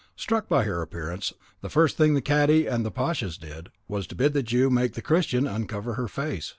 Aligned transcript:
Struck 0.15 0.49
by 0.49 0.63
her 0.63 0.81
appearance, 0.81 1.31
the 1.61 1.69
first 1.69 1.95
thing 1.95 2.15
the 2.15 2.23
cadi 2.23 2.65
and 2.65 2.83
the 2.83 2.89
pashas 2.89 3.37
did, 3.37 3.69
was 3.87 4.07
to 4.07 4.15
bid 4.15 4.33
the 4.33 4.41
Jew 4.41 4.71
make 4.71 4.93
the 4.93 5.01
Christian 5.03 5.45
uncover 5.45 5.93
her 5.93 6.07
face. 6.07 6.49